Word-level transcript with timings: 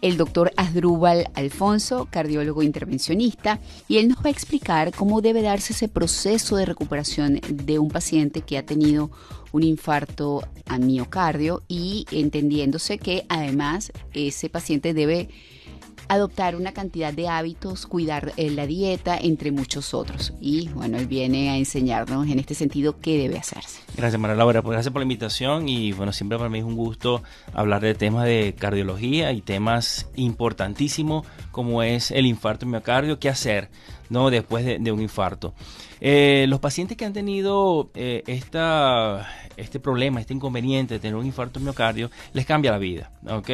el 0.00 0.16
doctor 0.16 0.52
Asdrúbal 0.56 1.30
Alfonso, 1.34 2.08
cardiólogo 2.10 2.62
intervencionista, 2.62 3.60
y 3.88 3.98
él 3.98 4.08
nos 4.08 4.18
va 4.18 4.26
a 4.26 4.30
explicar 4.30 4.92
cómo 4.94 5.20
debe 5.20 5.42
darse 5.42 5.72
ese 5.72 5.88
proceso 5.88 6.56
de 6.56 6.66
recuperación 6.66 7.40
de 7.48 7.78
un 7.78 7.88
paciente 7.88 8.42
que 8.42 8.58
ha 8.58 8.64
tenido 8.64 9.10
un 9.52 9.62
infarto 9.62 10.42
a 10.66 10.78
miocardio 10.78 11.62
y 11.68 12.06
entendiéndose 12.10 12.98
que 12.98 13.24
además 13.28 13.92
ese 14.12 14.48
paciente 14.48 14.94
debe 14.94 15.28
adoptar 16.08 16.56
una 16.56 16.72
cantidad 16.72 17.12
de 17.12 17.28
hábitos, 17.28 17.86
cuidar 17.86 18.32
eh, 18.36 18.50
la 18.50 18.66
dieta, 18.66 19.16
entre 19.16 19.52
muchos 19.52 19.94
otros. 19.94 20.32
Y 20.40 20.68
bueno, 20.68 20.98
él 20.98 21.06
viene 21.06 21.50
a 21.50 21.56
enseñarnos 21.56 22.28
en 22.28 22.38
este 22.38 22.54
sentido 22.54 22.98
qué 23.00 23.18
debe 23.18 23.38
hacerse. 23.38 23.80
Gracias 23.96 24.20
María 24.20 24.36
Laura, 24.36 24.62
pues 24.62 24.72
gracias 24.72 24.92
por 24.92 25.00
la 25.00 25.04
invitación 25.04 25.68
y 25.68 25.92
bueno, 25.92 26.12
siempre 26.12 26.38
para 26.38 26.50
mí 26.50 26.58
es 26.58 26.64
un 26.64 26.76
gusto 26.76 27.22
hablar 27.52 27.82
de 27.82 27.94
temas 27.94 28.24
de 28.24 28.54
cardiología 28.58 29.32
y 29.32 29.40
temas 29.40 30.08
importantísimos 30.14 31.26
como 31.50 31.82
es 31.82 32.10
el 32.10 32.26
infarto 32.26 32.66
miocardio, 32.66 33.18
qué 33.18 33.28
hacer 33.28 33.70
¿no? 34.10 34.30
después 34.30 34.64
de, 34.64 34.92
un 34.92 35.00
infarto. 35.00 35.54
Eh, 36.00 36.46
los 36.48 36.60
pacientes 36.60 36.96
que 36.96 37.04
han 37.04 37.12
tenido 37.12 37.90
eh, 37.94 38.22
esta, 38.26 39.28
este 39.56 39.80
problema, 39.80 40.20
este 40.20 40.34
inconveniente 40.34 40.94
de 40.94 41.00
tener 41.00 41.16
un 41.16 41.26
infarto 41.26 41.60
miocardio, 41.60 42.10
les 42.32 42.46
cambia 42.46 42.70
la 42.70 42.78
vida, 42.78 43.10
¿ok? 43.28 43.50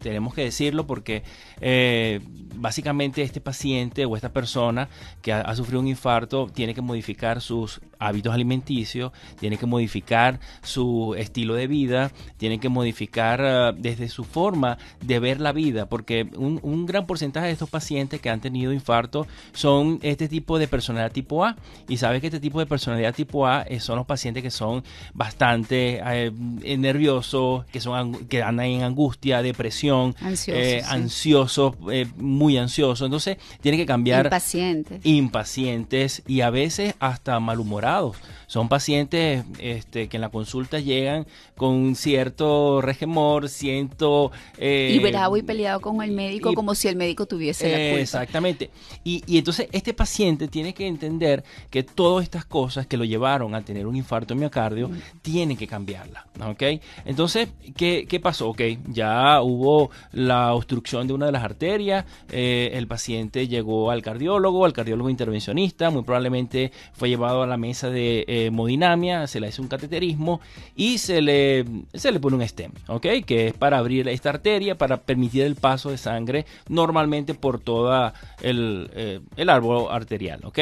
Tenemos 0.00 0.34
que 0.34 0.44
decirlo 0.44 0.86
porque 0.86 1.22
eh, 1.60 2.20
básicamente 2.54 3.22
este 3.22 3.40
paciente 3.40 4.06
o 4.06 4.16
esta 4.16 4.32
persona 4.32 4.88
que 5.20 5.32
ha, 5.32 5.54
sufrido 5.54 5.80
un 5.80 5.88
infarto 5.88 6.46
tiene 6.52 6.74
que 6.74 6.80
modificar 6.80 7.40
sus 7.40 7.80
hábitos 7.98 8.32
alimenticios, 8.32 9.12
tiene 9.38 9.58
que 9.58 9.66
modificar 9.66 10.40
su 10.62 11.14
estilo 11.16 11.54
de 11.54 11.66
vida, 11.66 12.10
tiene 12.38 12.58
que 12.58 12.68
modificar 12.68 13.42
ah, 13.42 13.72
desde 13.72 14.08
su 14.08 14.24
forma 14.24 14.78
de 15.00 15.18
ver 15.18 15.40
la 15.40 15.52
vida, 15.52 15.88
porque 15.88 16.28
un, 16.36 16.58
un 16.62 16.86
gran 16.86 17.06
porcentaje 17.06 17.46
de 17.46 17.52
estos 17.52 17.70
pacientes 17.70 18.20
que 18.20 18.30
han 18.30 18.40
tenido 18.40 18.72
infarto 18.72 19.26
son 19.52 19.91
este 20.02 20.28
tipo 20.28 20.58
de 20.58 20.68
personalidad 20.68 21.12
tipo 21.12 21.44
A 21.44 21.56
y 21.88 21.96
sabes 21.96 22.20
que 22.20 22.28
este 22.28 22.40
tipo 22.40 22.58
de 22.58 22.66
personalidad 22.66 23.14
tipo 23.14 23.46
A 23.46 23.62
eh, 23.62 23.80
son 23.80 23.96
los 23.96 24.06
pacientes 24.06 24.42
que 24.42 24.50
son 24.50 24.82
bastante 25.12 25.42
bastante 25.42 26.00
eh, 26.04 26.76
nerviosos, 26.78 27.64
que, 27.66 27.80
son, 27.80 28.26
que 28.26 28.42
andan 28.42 28.66
en 28.66 28.82
angustia, 28.82 29.42
depresión, 29.42 30.14
ansiosos, 30.20 31.74
eh, 31.90 32.02
eh, 32.02 32.06
muy 32.16 32.58
ansiosos. 32.58 33.04
Entonces, 33.06 33.38
tiene 33.60 33.76
que 33.76 33.86
cambiar. 33.86 34.26
Impacientes. 34.26 35.04
Impacientes 35.04 36.22
y 36.26 36.42
a 36.42 36.50
veces 36.50 36.94
hasta 37.00 37.40
malhumorados. 37.40 38.16
Son 38.46 38.68
pacientes 38.68 39.44
este, 39.58 40.08
que 40.08 40.18
en 40.18 40.20
la 40.20 40.28
consulta 40.28 40.78
llegan 40.78 41.26
con 41.56 41.96
cierto 41.96 42.82
regemor, 42.82 43.48
siento... 43.48 44.30
y 44.58 44.98
bravo 44.98 45.38
y 45.38 45.42
peleado 45.42 45.80
con 45.80 46.02
el 46.02 46.12
médico 46.12 46.52
como 46.52 46.74
si 46.74 46.88
el 46.88 46.96
médico 46.96 47.24
tuviese 47.26 47.70
la 47.70 47.78
culpa. 47.78 48.00
Exactamente. 48.00 48.70
Y, 49.04 49.22
y 49.26 49.38
entonces 49.38 49.68
este 49.82 49.94
paciente 49.94 50.46
tiene 50.46 50.72
que 50.72 50.86
entender 50.86 51.42
que 51.68 51.82
todas 51.82 52.22
estas 52.22 52.44
cosas 52.44 52.86
que 52.86 52.96
lo 52.96 53.04
llevaron 53.04 53.54
a 53.56 53.62
tener 53.62 53.86
un 53.86 53.96
infarto 53.96 54.34
miocardio 54.34 54.88
mm 54.88 54.92
tienen 55.22 55.56
que 55.56 55.66
cambiarla. 55.66 56.26
¿Ok? 56.46 56.62
Entonces, 57.04 57.48
¿qué, 57.76 58.06
qué 58.08 58.18
pasó? 58.18 58.50
Ok, 58.50 58.60
ya 58.88 59.40
hubo 59.40 59.90
la 60.12 60.52
obstrucción 60.54 61.06
de 61.06 61.14
una 61.14 61.26
de 61.26 61.32
las 61.32 61.44
arterias, 61.44 62.04
eh, 62.30 62.70
el 62.74 62.86
paciente 62.86 63.46
llegó 63.46 63.90
al 63.90 64.02
cardiólogo, 64.02 64.64
al 64.64 64.72
cardiólogo 64.72 65.10
intervencionista, 65.10 65.90
muy 65.90 66.02
probablemente 66.02 66.72
fue 66.92 67.08
llevado 67.08 67.42
a 67.42 67.46
la 67.46 67.56
mesa 67.56 67.90
de 67.90 68.20
eh, 68.20 68.46
hemodinamia, 68.46 69.26
se 69.26 69.40
le 69.40 69.48
hace 69.48 69.62
un 69.62 69.68
cateterismo 69.68 70.40
y 70.76 70.98
se 70.98 71.22
le, 71.22 71.64
se 71.94 72.10
le 72.10 72.20
pone 72.20 72.36
un 72.36 72.42
stem, 72.42 72.72
¿ok? 72.88 73.06
Que 73.24 73.48
es 73.48 73.54
para 73.54 73.78
abrir 73.78 74.08
esta 74.08 74.30
arteria, 74.30 74.76
para 74.76 75.02
permitir 75.02 75.42
el 75.42 75.54
paso 75.54 75.90
de 75.90 75.98
sangre 75.98 76.46
normalmente 76.68 77.34
por 77.34 77.60
toda 77.60 78.14
el, 78.42 78.90
eh, 78.94 79.20
el 79.36 79.48
árbol 79.48 79.71
arterial, 79.90 80.40
¿ok? 80.44 80.58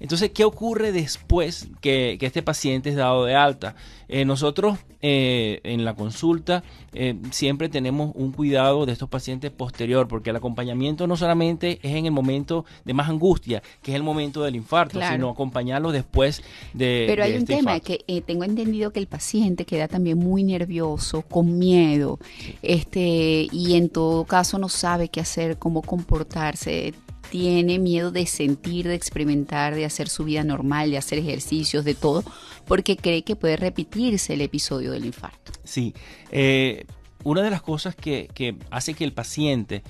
Entonces, 0.00 0.30
¿qué 0.30 0.44
ocurre 0.44 0.92
después 0.92 1.68
que, 1.80 2.16
que 2.18 2.26
este 2.26 2.42
paciente 2.42 2.90
es 2.90 2.96
dado 2.96 3.24
de 3.24 3.34
alta? 3.34 3.74
Eh, 4.08 4.24
nosotros 4.24 4.78
eh, 5.02 5.60
en 5.64 5.84
la 5.84 5.94
consulta 5.94 6.64
eh, 6.94 7.14
siempre 7.30 7.68
tenemos 7.68 8.12
un 8.14 8.32
cuidado 8.32 8.86
de 8.86 8.92
estos 8.92 9.08
pacientes 9.08 9.50
posterior, 9.50 10.08
porque 10.08 10.30
el 10.30 10.36
acompañamiento 10.36 11.06
no 11.06 11.16
solamente 11.16 11.78
es 11.82 11.94
en 11.94 12.06
el 12.06 12.12
momento 12.12 12.64
de 12.86 12.94
más 12.94 13.10
angustia, 13.10 13.62
que 13.82 13.90
es 13.92 13.96
el 13.96 14.02
momento 14.02 14.42
del 14.42 14.56
infarto, 14.56 14.98
sino 15.10 15.28
acompañarlo 15.28 15.92
después 15.92 16.42
de... 16.72 17.04
Pero 17.06 17.22
hay 17.22 17.32
un 17.32 17.42
este 17.42 17.56
tema 17.56 17.80
que 17.80 18.22
tengo 18.26 18.44
entendido 18.44 18.92
que 18.92 19.00
el 19.00 19.08
paciente 19.08 19.66
queda 19.66 19.88
también 19.88 20.16
muy 20.16 20.42
nervioso, 20.42 21.20
con 21.22 21.58
miedo, 21.58 22.18
este 22.62 23.46
y 23.52 23.74
en 23.76 23.90
todo 23.90 24.24
caso 24.24 24.58
no 24.58 24.70
sabe 24.70 25.10
qué 25.10 25.20
hacer, 25.20 25.58
cómo 25.58 25.82
comportarse 25.82 26.94
tiene 27.30 27.78
miedo 27.78 28.10
de 28.10 28.26
sentir, 28.26 28.88
de 28.88 28.94
experimentar, 28.94 29.74
de 29.74 29.84
hacer 29.84 30.08
su 30.08 30.24
vida 30.24 30.44
normal, 30.44 30.90
de 30.90 30.98
hacer 30.98 31.18
ejercicios, 31.18 31.84
de 31.84 31.94
todo, 31.94 32.24
porque 32.66 32.96
cree 32.96 33.22
que 33.22 33.36
puede 33.36 33.56
repetirse 33.56 34.34
el 34.34 34.40
episodio 34.40 34.92
del 34.92 35.04
infarto. 35.04 35.52
Sí, 35.64 35.94
eh, 36.30 36.86
una 37.24 37.42
de 37.42 37.50
las 37.50 37.62
cosas 37.62 37.94
que, 37.94 38.28
hace 38.70 38.94
que 38.94 39.04
el 39.04 39.12
paciente 39.12 39.82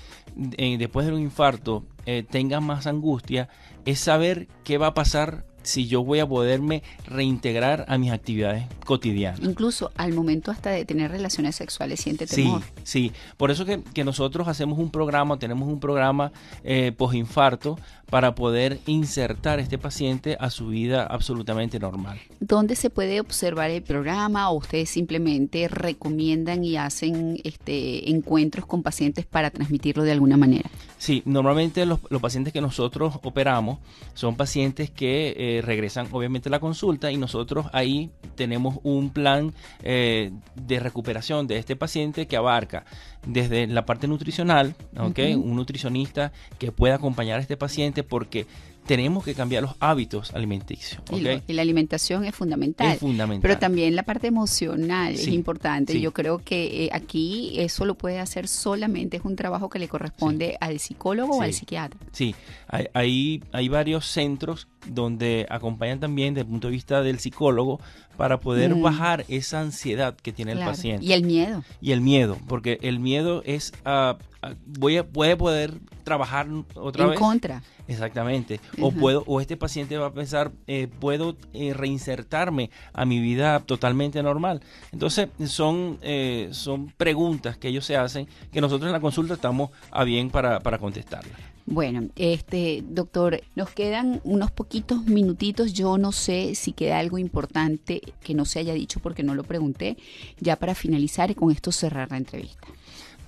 eh, 0.57 0.77
después 0.79 1.07
de 1.07 1.13
un 1.13 1.21
infarto 1.21 1.85
eh, 2.07 2.25
tenga 2.29 2.61
más 2.61 2.87
angustia 2.87 3.49
es 3.85 4.01
saber 4.01 4.49
qué 4.65 4.79
va 4.79 4.89
a 4.89 4.95
pasar 4.95 5.45
si 5.69 5.87
yo 5.87 6.03
voy 6.03 6.19
a 6.19 6.27
poderme 6.27 6.83
reintegrar 7.07 7.85
a 7.89 7.99
mis 7.99 8.11
actividades 8.11 8.65
cotidianas. 8.87 9.41
Incluso 9.43 9.93
al 9.97 10.15
momento 10.15 10.51
hasta 10.51 10.71
de 10.71 10.87
tener 10.87 11.11
relaciones 11.11 11.57
sexuales 11.57 12.01
siente 12.01 12.27
temor. 12.27 12.63
Sí, 12.85 13.11
sí. 13.11 13.13
Por 13.37 13.51
eso 13.51 13.67
que, 13.67 13.83
nosotros 14.03 14.49
hacemos 14.49 14.79
un 14.79 14.91
programa, 14.91 15.39
tenemos 15.39 15.69
un 15.69 15.79
programa 15.79 16.33
eh, 16.65 16.93
posinfarto 16.97 17.79
para 18.11 18.35
poder 18.35 18.81
insertar 18.87 19.59
a 19.59 19.63
este 19.63 19.77
paciente 19.77 20.37
a 20.41 20.51
su 20.51 20.69
vida 20.69 21.05
absolutamente 21.05 21.79
normal. 21.79 22.19
¿Dónde 22.41 22.75
se 22.75 22.89
puede 22.89 23.21
observar 23.21 23.71
el 23.71 23.83
programa 23.83 24.51
o 24.51 24.57
ustedes 24.57 24.89
simplemente 24.89 25.69
recomiendan 25.69 26.65
y 26.65 26.77
hacen 26.77 27.39
este 27.45 28.11
encuentros 28.11 28.65
con 28.65 28.83
pacientes 28.83 29.27
para 29.27 29.51
transmitirlo 29.51 30.05
de 30.05 30.13
alguna 30.13 30.39
manera? 30.39 30.71
Sí, 30.97 31.23
normalmente 31.27 31.85
los, 31.85 32.01
pacientes 32.21 32.53
que 32.53 32.61
nosotros 32.61 33.15
operamos 33.23 33.79
son 34.15 34.37
pacientes 34.37 34.91
que 34.91 35.35
eh, 35.37 35.58
regresan 35.63 36.09
obviamente 36.13 36.49
a 36.49 36.51
la 36.51 36.61
consulta 36.61 37.11
y 37.11 37.17
nosotros 37.17 37.67
ahí 37.73 38.11
tenemos 38.35 38.79
un 38.83 39.11
plan 39.11 39.53
eh, 39.83 40.31
de 40.55 40.81
recuperación 40.81 41.47
de 41.47 41.59
este 41.59 41.77
paciente 41.77 42.27
que 42.27 42.37
abarca 42.37 42.85
desde 43.27 43.67
la 43.67 43.85
parte 43.85 44.09
nutricional, 44.09 44.75
¿okay? 44.99 45.35
un 45.35 45.57
nutricionista 45.57 46.33
que 46.59 46.73
pueda 46.73 46.97
acompañar 46.97 47.39
a 47.39 47.43
este 47.43 47.57
paciente 47.57 48.03
porque 48.03 48.47
tenemos 48.89 49.23
que 49.23 49.35
cambiar 49.35 49.63
los 49.63 49.75
hábitos 49.81 50.33
alimenticios. 50.33 51.03
Y, 51.13 51.21
la 51.21 51.63
alimentación 51.63 52.25
es 52.25 52.35
fundamental. 52.35 52.93
Es 52.93 52.99
fundamental. 52.99 53.43
Pero 53.43 53.59
también 53.59 53.95
la 53.95 54.03
parte 54.03 54.29
emocional 54.29 55.13
es 55.13 55.29
importante. 55.29 56.01
Yo 56.01 56.15
creo 56.15 56.39
que 56.39 56.87
eh, 56.87 56.91
aquí 56.93 57.53
eso 57.57 57.85
lo 57.85 57.97
puede 57.97 58.19
hacer 58.19 58.49
solamente, 58.49 59.19
es 59.19 59.25
un 59.25 59.37
trabajo 59.37 59.69
que 59.69 59.79
le 59.79 59.89
corresponde 59.89 60.57
al 60.61 60.79
psicólogo 60.79 61.37
o 61.37 61.43
al 61.43 61.53
psiquiatra. 61.53 62.01
Sí, 62.13 62.35
hay, 62.67 63.43
hay, 63.53 63.69
varios 63.69 64.07
centros 64.07 64.69
donde 64.89 65.47
acompañan 65.51 66.01
también 66.01 66.35
desde 66.35 66.47
el 66.47 66.51
punto 66.51 66.69
de 66.69 66.73
vista 66.73 67.03
del 67.03 67.19
psicólogo 67.19 67.81
para 68.17 68.41
poder 68.41 68.75
mm. 68.75 68.83
bajar 68.83 69.25
esa 69.29 69.61
ansiedad 69.61 70.17
que 70.17 70.33
tiene 70.33 70.53
el 70.53 70.59
paciente. 70.59 71.07
Y 71.07 71.13
el 71.13 71.23
miedo. 71.23 71.63
Y 71.81 71.93
el 71.93 72.01
miedo, 72.01 72.37
porque 72.49 72.79
el 72.83 72.99
miedo 72.99 73.43
es, 73.47 73.73
uh, 73.87 74.19
voy 74.67 74.97
a, 74.97 75.07
puede 75.07 75.37
poder 75.37 75.75
trabajar 76.03 76.49
otra 76.75 77.07
vez. 77.07 77.15
En 77.15 77.19
contra. 77.19 77.63
Exactamente. 77.87 78.61
O 78.81 78.91
puedo, 78.93 79.23
o 79.27 79.41
este 79.41 79.57
paciente 79.57 79.97
va 79.99 80.07
a 80.07 80.13
pensar, 80.13 80.51
eh, 80.67 80.89
puedo 80.99 81.37
eh, 81.53 81.73
reinsertarme 81.75 82.71
a 82.93 83.05
mi 83.05 83.21
vida 83.21 83.61
totalmente 83.61 84.23
normal. 84.23 84.63
Entonces, 84.93 85.29
son, 85.47 85.99
eh, 86.03 86.49
son 86.53 86.89
preguntas 86.97 87.57
que 87.57 87.69
ellos 87.69 87.85
se 87.85 87.97
hacen 87.97 88.27
que 88.53 88.61
nosotros 88.61 88.89
en 88.89 88.93
la 88.93 89.01
consulta 89.01 89.35
estamos 89.35 89.71
a 89.91 90.05
bien 90.05 90.31
para, 90.31 90.61
para 90.61 90.79
contestarlas. 90.79 91.39
Bueno, 91.71 92.09
este 92.17 92.83
doctor, 92.89 93.43
nos 93.55 93.69
quedan 93.69 94.23
unos 94.25 94.51
poquitos 94.51 95.05
minutitos. 95.05 95.75
Yo 95.75 95.99
no 95.99 96.13
sé 96.13 96.55
si 96.55 96.73
queda 96.73 96.99
algo 96.99 97.19
importante 97.19 98.01
que 98.23 98.33
no 98.33 98.47
se 98.47 98.61
haya 98.61 98.73
dicho 98.73 99.01
porque 99.01 99.23
no 99.23 99.35
lo 99.35 99.45
pregunté, 99.45 99.99
ya 100.41 100.57
para 100.57 100.75
finalizar 100.75 101.31
y 101.31 101.35
con 101.35 101.51
esto 101.51 101.71
cerrar 101.71 102.11
la 102.11 102.17
entrevista. 102.17 102.67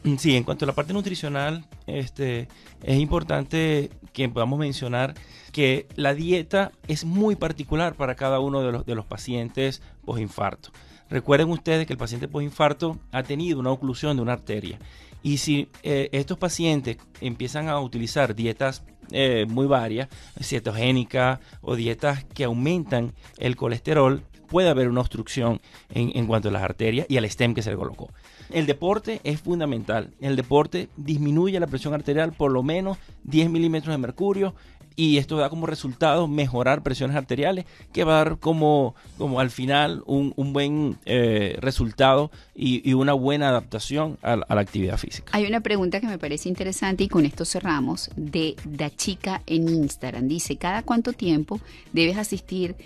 Mm, 0.04 0.16
sí, 0.16 0.36
en 0.36 0.44
cuanto 0.44 0.64
a 0.64 0.68
la 0.68 0.74
parte 0.74 0.94
nutricional, 0.94 1.66
este, 1.86 2.48
es 2.82 2.98
importante 2.98 3.90
que 4.14 4.26
podamos 4.30 4.58
mencionar 4.58 5.12
que 5.52 5.86
la 5.96 6.14
dieta 6.14 6.72
es 6.88 7.04
muy 7.04 7.36
particular 7.36 7.94
para 7.94 8.14
cada 8.14 8.40
uno 8.40 8.62
de 8.62 8.72
los, 8.72 8.86
de 8.86 8.94
los 8.94 9.04
pacientes 9.04 9.82
postinfarto. 10.02 10.70
Recuerden 11.10 11.50
ustedes 11.50 11.86
que 11.86 11.92
el 11.92 11.98
paciente 11.98 12.26
postinfarto 12.26 12.98
ha 13.12 13.22
tenido 13.22 13.60
una 13.60 13.70
oclusión 13.70 14.16
de 14.16 14.22
una 14.22 14.32
arteria. 14.32 14.78
Y 15.22 15.38
si 15.38 15.68
eh, 15.82 16.08
estos 16.12 16.38
pacientes 16.38 16.96
empiezan 17.20 17.68
a 17.68 17.80
utilizar 17.80 18.34
dietas 18.34 18.82
eh, 19.10 19.46
muy 19.48 19.66
varias, 19.66 20.08
cetogénicas 20.40 21.40
o 21.60 21.76
dietas 21.76 22.24
que 22.24 22.44
aumentan 22.44 23.12
el 23.38 23.56
colesterol, 23.56 24.22
puede 24.48 24.68
haber 24.68 24.88
una 24.88 25.00
obstrucción 25.00 25.60
en, 25.90 26.10
en 26.16 26.26
cuanto 26.26 26.48
a 26.48 26.52
las 26.52 26.62
arterias 26.62 27.06
y 27.08 27.16
al 27.16 27.24
stem 27.24 27.54
que 27.54 27.62
se 27.62 27.70
le 27.70 27.76
colocó. 27.76 28.08
El 28.50 28.66
deporte 28.66 29.20
es 29.22 29.40
fundamental. 29.40 30.10
El 30.20 30.36
deporte 30.36 30.88
disminuye 30.96 31.60
la 31.60 31.68
presión 31.68 31.94
arterial 31.94 32.32
por 32.32 32.50
lo 32.50 32.62
menos 32.62 32.98
10 33.24 33.50
milímetros 33.50 33.92
de 33.92 33.98
mercurio 33.98 34.54
y 35.00 35.16
esto 35.16 35.38
da 35.38 35.48
como 35.48 35.64
resultado 35.64 36.28
mejorar 36.28 36.82
presiones 36.82 37.16
arteriales, 37.16 37.64
que 37.90 38.04
va 38.04 38.20
a 38.20 38.24
dar 38.24 38.38
como, 38.38 38.94
como 39.16 39.40
al 39.40 39.50
final 39.50 40.02
un, 40.04 40.34
buen 40.52 40.98
eh, 41.06 41.56
resultado 41.58 42.30
y, 42.54 42.92
una 42.92 43.14
buena 43.14 43.48
adaptación 43.48 44.18
a, 44.20 44.36
la 44.36 44.60
actividad 44.60 44.98
física. 44.98 45.32
Hay 45.32 45.46
una 45.46 45.60
pregunta 45.60 46.00
que 46.00 46.06
me 46.06 46.18
parece 46.18 46.50
interesante 46.50 47.04
y 47.04 47.08
con 47.08 47.24
esto 47.24 47.46
cerramos, 47.46 48.10
de 48.14 48.56
Da 48.66 48.90
Chica 48.90 49.40
en 49.46 49.70
Instagram. 49.70 50.28
Dice, 50.28 50.58
¿cada 50.58 50.82
cuánto 50.82 51.14
tiempo 51.14 51.60
debes 51.94 52.18
asistir 52.18 52.76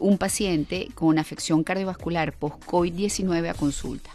un 0.00 0.18
paciente 0.18 0.88
con 0.96 1.20
afección 1.20 1.62
cardiovascular 1.62 2.32
post-COVID-19 2.32 3.48
a 3.48 3.54
consulta? 3.54 4.10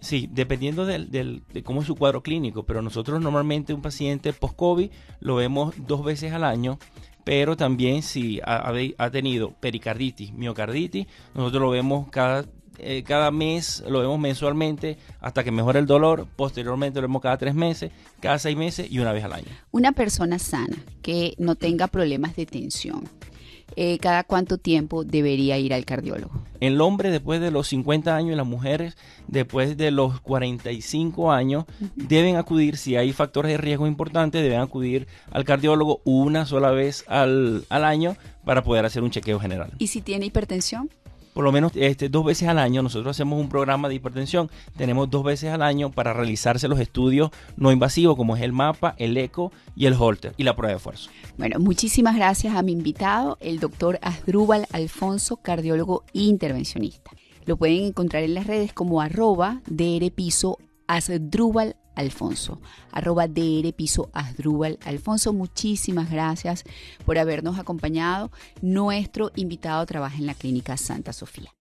Sí, 0.00 0.28
dependiendo 0.32 0.86
de 0.86 1.42
cómo 1.64 1.80
es 1.80 1.86
su 1.86 1.96
cuadro 1.96 2.22
clínico, 2.22 2.64
pero 2.64 2.82
nosotros 2.82 3.20
normalmente 3.20 3.74
un 3.74 3.82
paciente 3.82 4.32
post-COVID 4.32 4.90
lo 5.20 5.34
vemos 5.36 5.74
dos 5.76 6.04
veces 6.04 6.32
al 6.32 6.44
año, 6.44 6.78
pero 7.28 7.58
también 7.58 8.02
si 8.02 8.40
ha, 8.42 9.10
tenido 9.10 9.52
pericarditis, 9.60 10.32
miocarditis, 10.32 11.06
nosotros 11.34 11.60
lo 11.60 11.68
vemos 11.68 12.08
cada, 12.08 12.46
eh, 12.78 13.02
cada 13.02 13.30
mes, 13.30 13.84
lo 13.86 14.00
vemos 14.00 14.18
mensualmente 14.18 14.96
hasta 15.20 15.44
que 15.44 15.50
mejore 15.50 15.78
el 15.78 15.84
dolor, 15.84 16.26
posteriormente 16.36 17.02
lo 17.02 17.06
vemos 17.06 17.20
cada 17.20 17.36
tres 17.36 17.54
meses, 17.54 17.90
cada 18.20 18.38
seis 18.38 18.56
meses 18.56 18.90
y 18.90 18.98
una 19.00 19.12
vez 19.12 19.24
al 19.24 19.34
año. 19.34 19.48
Una 19.72 19.92
persona 19.92 20.38
sana 20.38 20.74
que 21.02 21.34
no 21.36 21.54
tenga 21.54 21.88
problemas 21.88 22.34
de 22.34 22.46
tensión, 22.46 23.06
eh, 23.80 23.96
cada 24.00 24.24
cuánto 24.24 24.58
tiempo 24.58 25.04
debería 25.04 25.56
ir 25.56 25.72
al 25.72 25.84
cardiólogo. 25.84 26.32
El 26.58 26.80
hombre 26.80 27.12
después 27.12 27.40
de 27.40 27.52
los 27.52 27.68
50 27.68 28.16
años 28.16 28.32
y 28.32 28.34
las 28.34 28.44
mujeres 28.44 28.96
después 29.28 29.76
de 29.76 29.92
los 29.92 30.20
45 30.20 31.30
años 31.30 31.64
deben 31.94 32.34
acudir, 32.34 32.76
si 32.76 32.96
hay 32.96 33.12
factores 33.12 33.52
de 33.52 33.58
riesgo 33.58 33.86
importantes, 33.86 34.42
deben 34.42 34.58
acudir 34.58 35.06
al 35.30 35.44
cardiólogo 35.44 36.00
una 36.02 36.44
sola 36.44 36.72
vez 36.72 37.04
al, 37.06 37.66
al 37.68 37.84
año 37.84 38.16
para 38.44 38.64
poder 38.64 38.84
hacer 38.84 39.04
un 39.04 39.12
chequeo 39.12 39.38
general. 39.38 39.70
¿Y 39.78 39.86
si 39.86 40.02
tiene 40.02 40.26
hipertensión? 40.26 40.90
Por 41.38 41.44
lo 41.44 41.52
menos 41.52 41.70
este, 41.76 42.08
dos 42.08 42.24
veces 42.24 42.48
al 42.48 42.58
año. 42.58 42.82
Nosotros 42.82 43.16
hacemos 43.16 43.40
un 43.40 43.48
programa 43.48 43.88
de 43.88 43.94
hipertensión. 43.94 44.50
Tenemos 44.76 45.08
dos 45.08 45.22
veces 45.22 45.52
al 45.52 45.62
año 45.62 45.88
para 45.88 46.12
realizarse 46.12 46.66
los 46.66 46.80
estudios 46.80 47.30
no 47.56 47.70
invasivos, 47.70 48.16
como 48.16 48.34
es 48.34 48.42
el 48.42 48.52
mapa, 48.52 48.96
el 48.98 49.16
eco 49.16 49.52
y 49.76 49.86
el 49.86 49.94
holter 49.94 50.34
y 50.36 50.42
la 50.42 50.56
prueba 50.56 50.72
de 50.72 50.78
esfuerzo. 50.78 51.10
Bueno, 51.36 51.60
muchísimas 51.60 52.16
gracias 52.16 52.56
a 52.56 52.62
mi 52.62 52.72
invitado, 52.72 53.38
el 53.40 53.60
doctor 53.60 54.00
Asdrúbal 54.02 54.66
Alfonso, 54.72 55.36
cardiólogo 55.36 56.02
intervencionista. 56.12 57.12
Lo 57.44 57.56
pueden 57.56 57.84
encontrar 57.84 58.24
en 58.24 58.34
las 58.34 58.48
redes 58.48 58.72
como 58.72 59.00
arroba 59.00 59.62
drpiso 59.68 60.58
Alfonso, 61.98 62.60
arroba 62.92 63.28
DR 63.28 63.72
Piso 63.74 64.08
Asdrúbal 64.12 64.78
Alfonso. 64.84 65.32
Muchísimas 65.32 66.10
gracias 66.10 66.64
por 67.04 67.18
habernos 67.18 67.58
acompañado. 67.58 68.30
Nuestro 68.62 69.32
invitado 69.34 69.84
trabaja 69.84 70.16
en 70.16 70.26
la 70.26 70.34
Clínica 70.34 70.76
Santa 70.76 71.12
Sofía. 71.12 71.57